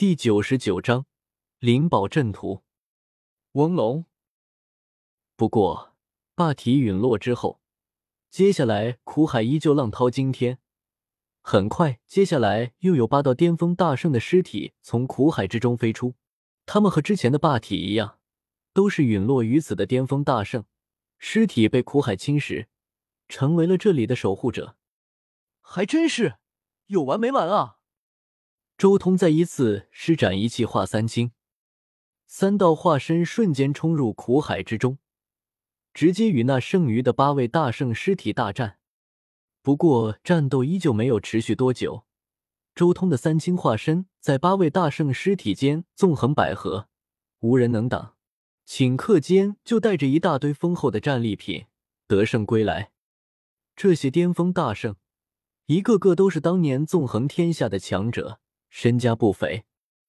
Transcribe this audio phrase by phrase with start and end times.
[0.00, 1.04] 第九十九章
[1.58, 2.62] 灵宝阵图。
[3.52, 4.06] 翁龙。
[5.36, 5.94] 不过，
[6.34, 7.60] 霸体陨落之后，
[8.30, 10.58] 接下来苦海依旧浪涛惊天。
[11.42, 16.14] 很快，接下来又有八道巅峰大圣的尸体从苦海之中飞出。
[16.64, 18.20] 他们和之前的霸体一样，
[18.72, 20.64] 都是陨落于此的巅峰大圣。
[21.18, 22.68] 尸体被苦海侵蚀，
[23.28, 24.78] 成为了这里的守护者。
[25.60, 26.38] 还真是
[26.86, 27.79] 有完没完啊！
[28.80, 31.32] 周通再一次施展一气化三清，
[32.26, 34.96] 三道化身瞬间冲入苦海之中，
[35.92, 38.78] 直接与那剩余的八位大圣尸体大战。
[39.60, 42.06] 不过战斗依旧没有持续多久，
[42.74, 46.86] 周通的三清化身在八位大圣尸体间纵横捭阖，
[47.40, 48.14] 无人能挡。
[48.66, 51.66] 顷刻间就带着一大堆丰厚的战利品
[52.06, 52.92] 得胜归来。
[53.76, 54.96] 这些巅峰大圣，
[55.66, 58.40] 一个个都是当年纵横天下的强者。
[58.70, 59.64] 身家不菲，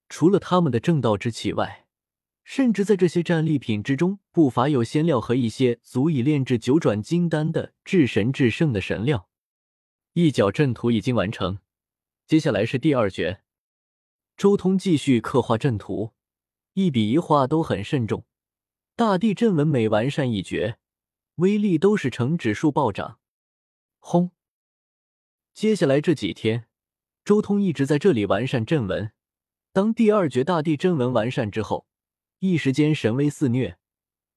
[0.07, 1.88] 除了他们的正道之气外，
[2.43, 9.27] 甚至在这些战利品之中不乏有仙料和一些足以炼制九转金丹的至神至圣的神料。
[10.13, 11.59] 一角阵图已经完成，
[12.27, 13.41] 接下来是第二绝。
[14.37, 16.13] 周通继续刻画阵图，
[16.73, 18.25] 一笔一画都很慎重。
[18.96, 20.77] 大地阵纹每完善一绝，
[21.35, 23.20] 威力都是呈指数暴涨。
[23.99, 24.31] 轰！
[25.53, 26.68] 接下来这几天。
[27.24, 29.12] 周通一直在这里完善阵纹。
[29.72, 31.86] 当第二绝大地阵纹完善之后，
[32.40, 33.77] 一时间神威肆虐，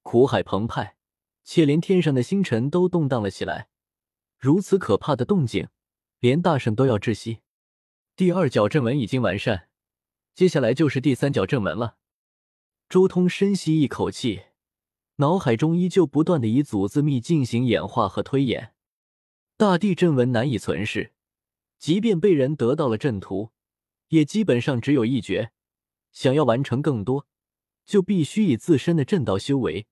[0.03, 0.97] 苦海澎湃，
[1.43, 3.69] 且连天上的星辰都动荡了起来。
[4.39, 5.69] 如此可怕的动静，
[6.21, 7.39] 连大圣都要窒息。
[8.15, 9.69] 第二角阵纹已经完善，
[10.35, 11.97] 接下来就是第三角阵纹了。
[12.89, 14.43] 周通深吸一口气，
[15.17, 18.75] 脑海中依旧不断的以祖字秘进行演化和推演。
[19.57, 21.14] 大地阵纹难以存世。
[21.85, 23.51] 即便被人得到了阵图，
[24.09, 25.51] 也基本上只有一绝。
[26.13, 27.27] 想要完成更多，
[27.85, 29.87] 就必须以自身的阵道修为，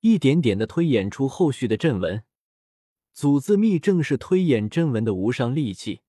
[0.00, 2.22] 一点点的推演出后续的阵文。
[3.14, 6.02] 祖字秘正是推演阵文的无上利器，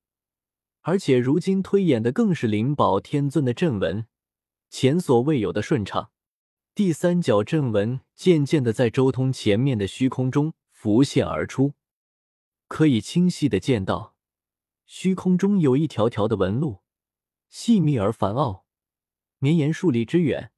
[0.81, 4.07] 而且如今推演的更是灵宝天尊的阵文，
[4.69, 6.11] 前所未有的顺畅。
[6.75, 11.75] 第三角阵纹渐渐的在周通前面的虚空中浮现而出，
[12.67, 14.17] 可以清晰的见到。
[14.91, 16.79] 虚空中有一条条的纹路，
[17.47, 18.65] 细密而繁奥，
[19.37, 20.51] 绵延数里之远，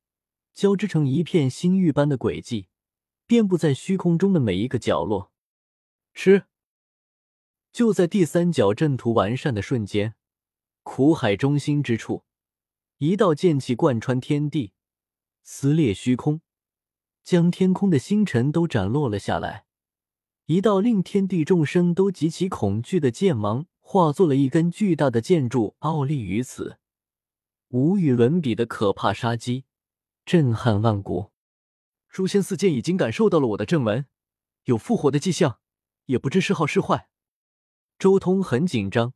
[0.54, 2.70] 交织成一片星域般的轨迹，
[3.28, 5.34] 遍布在虚空中的每一个角落。
[6.14, 6.46] 吃！
[7.74, 10.16] 就在第三角阵图完善的瞬间，
[10.84, 12.24] 苦海中心之处，
[13.00, 14.72] 一道剑气贯穿天地，
[15.44, 16.40] 撕裂虚空，
[17.22, 19.66] 将天空的星辰都斩落了下来。
[20.46, 23.68] 一道令天地众生都极其恐惧的剑芒。
[23.92, 26.78] 化作了一根巨大的建筑，傲立于此，
[27.72, 29.66] 无与伦比的可怕杀机，
[30.26, 31.32] 震撼万古。
[32.08, 34.06] 诛仙四剑已经感受到了我的阵纹，
[34.64, 35.60] 有复活的迹象，
[36.06, 37.10] 也不知是好是坏。
[38.00, 39.12] 周通很紧张，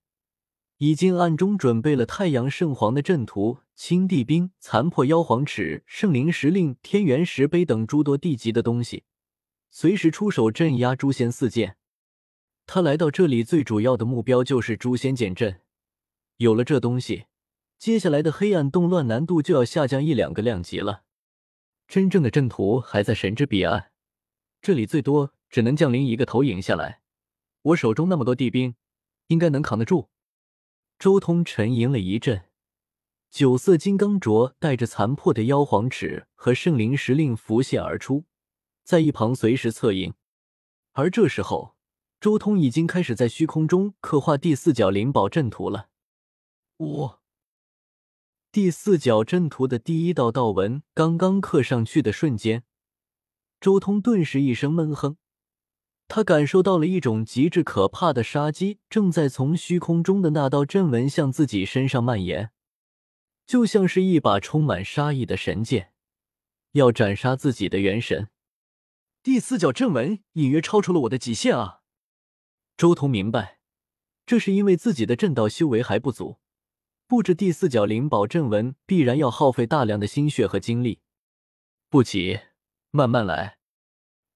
[0.80, 9.06] 已经暗中准备了太阳圣皇的阵图、青帝兵、残破妖皇尺、圣灵石令、天元石碑等诸多地级的东西，
[9.70, 11.78] 随时出手镇压诛仙四剑。
[12.68, 15.62] 他来到这里最主要的目标就是诛仙剑阵，
[16.38, 17.26] 有了这东西，
[17.78, 21.04] 接下来的黑暗动乱难度就要下降一两个量级了。
[21.88, 23.92] 真正的阵图还在神之彼岸，
[24.62, 27.02] 这里最多只能降临一个投影下来。
[27.62, 28.76] 我手中那么多地兵，
[29.28, 30.10] 应该能扛得住。
[30.98, 32.46] 周通沉吟了一阵，
[33.30, 38.26] 九色金刚镯带着残破的妖皇尺和圣灵石令浮现而出，
[38.84, 40.16] 在一旁随时策应。
[40.94, 41.75] 而这时候。
[42.26, 45.90] 周通已经开始在虚空中刻画第四角灵宝阵图了。
[46.78, 47.22] 我
[48.52, 52.64] 第四角阵图的第一道道纹刚刚刻上去的瞬间，
[53.62, 55.18] 周通顿时一声闷哼，
[56.08, 62.50] 他感受到了一种极致可怕的杀机正在从虚空中的那道阵纹向自己身上蔓延，
[63.46, 65.94] 就像是一把充满杀意的神剑，
[66.72, 68.30] 要斩杀自己的元神。
[69.22, 71.84] 第四角阵纹隐约超出了我的极限啊！
[72.78, 73.60] 周通明白，
[74.26, 76.40] 这是因为自己的阵道修为还不足，
[77.08, 81.00] 布置第四角灵宝阵纹必然要耗费大量的心血和精力。
[81.90, 82.40] 不急，
[82.92, 83.60] 慢慢来。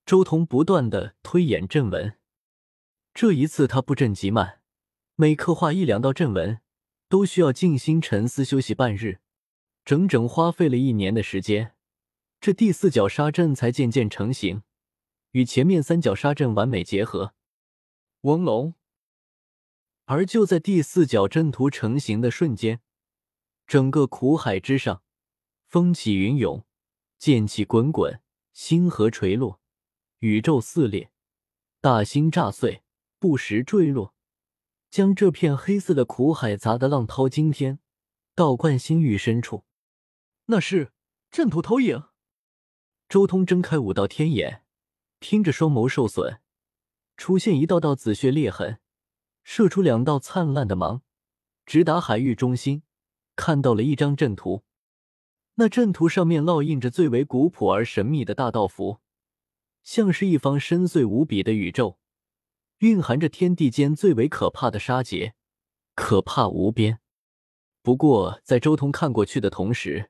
[0.06, 2.18] 周通不断的推演阵纹，
[3.14, 4.62] 这一次他布阵极慢，
[5.16, 6.62] 每刻画一两道阵纹，
[7.10, 9.20] 都需要静心沉思休息半日，
[9.84, 11.74] 整整花费了一年的时间，
[12.40, 14.64] 这第四角杀阵才渐渐成型，
[15.32, 17.34] 与前面三角杀阵完美结合。
[18.22, 18.74] 翁龙，
[20.04, 22.82] 而就在第四角阵图成型的瞬间，
[23.66, 25.04] 整个苦海之上，
[25.68, 26.66] 风起云涌，
[27.18, 28.22] 剑气滚滚，
[28.52, 29.62] 星河垂落，
[30.18, 31.12] 宇宙撕裂，
[31.80, 32.84] 大星炸碎，
[33.20, 34.14] 不时坠落，
[34.90, 37.80] 将这片黑色的苦海砸得浪涛惊天，
[38.36, 39.64] 倒灌星域深处。
[40.48, 40.92] 那是
[41.32, 42.04] 阵图投影。
[43.08, 44.66] 周通睁开五道天眼，
[45.22, 46.42] 听着双眸受损，
[47.20, 48.80] 出现一道道紫血裂痕，
[49.44, 51.02] 射出两道灿烂的芒，
[51.66, 52.84] 直达海域中心。
[53.36, 54.64] 看到了一张阵图，
[55.56, 59.00] 那阵图上面烙印着最为古朴而神秘的大道符，
[59.84, 62.00] 像是一方深邃无比的宇宙，
[62.78, 65.36] 蕴含着天地间最为可怕的杀劫，
[65.96, 67.00] 可怕无边。
[67.82, 70.10] 不过，在周通看过去的同时，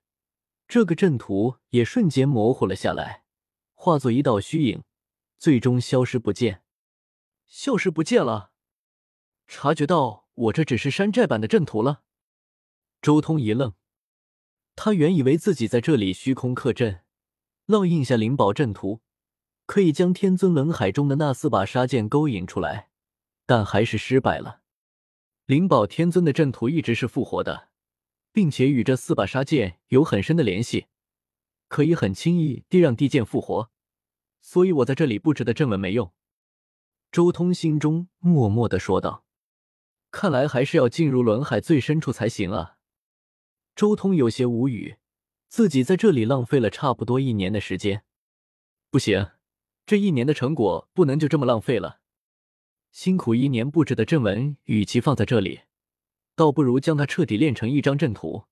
[0.68, 3.24] 这个阵图也瞬间模糊了下来，
[3.74, 4.84] 化作一道虚影，
[5.40, 6.62] 最终消失不见。
[7.50, 8.52] 消失不见了，
[9.48, 12.04] 察觉到我这只是山寨版的阵图了。
[13.02, 13.74] 周通一愣，
[14.76, 17.02] 他原以为自己在这里虚空刻阵，
[17.66, 19.02] 烙印下灵宝阵图，
[19.66, 22.92] 可以将天尊冷海中的那四把杀剑勾引出来，
[23.48, 24.62] 但还是失败了。
[25.48, 27.70] 灵宝天尊的阵图一直是复活的，
[28.32, 30.86] 并且与这四把杀剑有很深的联系，
[31.68, 33.72] 可以很轻易地让地剑复活，
[34.40, 36.14] 所以我在这里布置的阵纹没用。
[37.12, 39.26] 周通心中默默的说道
[40.12, 42.78] ：“看来还是要进入轮海最深处才行啊。”
[43.76, 44.98] 周通有些无语，
[45.48, 48.04] 自己在这里浪费了差不多一年的时间，
[48.92, 49.32] 不行，
[49.88, 52.02] 这一年的成果不能就这么浪费了。
[52.92, 55.62] 辛苦一年布置的阵纹，与其放在这里，
[56.36, 58.46] 倒不如将它彻底练成一张阵图。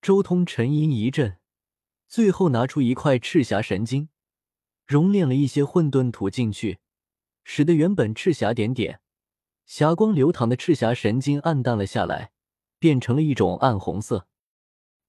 [0.00, 1.38] 周通沉吟一阵，
[2.08, 4.08] 最后拿出一块赤霞神晶，
[4.86, 6.78] 熔炼了一些混沌土进去，
[7.44, 9.00] 使得原本赤霞点点、
[9.66, 12.32] 霞光流淌的赤霞神经暗淡了下来。
[12.82, 14.26] 变成了一种暗红色。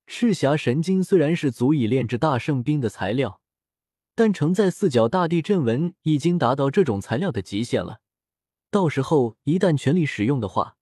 [0.05, 3.41] 赤霞神经虽然是足以炼制大圣兵的材料，
[4.13, 8.01] 但承载四角大地阵纹已经达到这种材料的极限了。
[8.69, 10.77] 到时候一旦全力使用的话，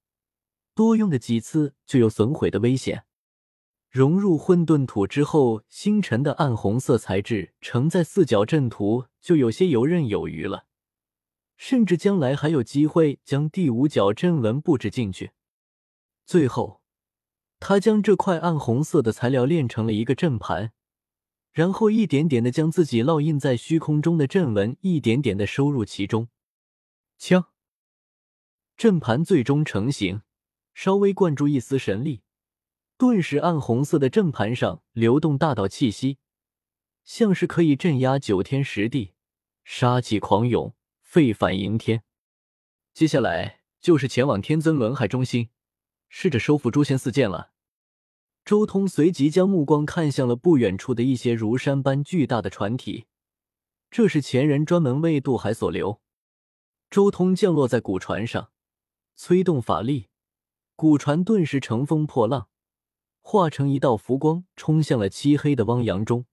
[0.76, 3.06] 多用的几次就有损毁的危险。
[3.90, 10.66] 融入混沌土之后，星辰的暗红色材质承载四角阵图就有些游刃有余了，
[11.62, 15.34] 甚至将来还有机会将第五角阵纹布置进去。
[16.26, 16.82] 最后。
[17.60, 20.72] 他将这块暗红色的材料炼成了一个阵盘，
[21.52, 26.30] 然后一点点的将自己烙印在虚空中的阵纹一点点的收入其中。
[27.20, 27.50] 枪，
[28.76, 30.24] 阵盘最终成型，
[30.74, 32.24] 稍微灌注一丝神力，
[32.98, 36.18] 顿时暗红色的阵盘上流动大道气息，
[37.04, 39.14] 像是可以镇压九天十地，
[39.64, 40.74] 杀气狂涌，
[41.14, 42.04] 沸反盈天。
[42.94, 45.50] 接下来就是前往天尊轮海中心。
[46.08, 47.52] 试着收复诛仙四剑了。
[48.46, 53.08] 周通随即将目光看向了不远处的一些如山般巨大的船体，
[53.90, 56.00] 这是前人专门为渡海所留。
[56.90, 58.52] 周通降落在古船上，
[59.18, 60.08] 催动法力，
[60.78, 62.48] 古船顿时乘风破浪，
[63.20, 66.26] 化成一道浮光，冲向了漆黑的汪洋中。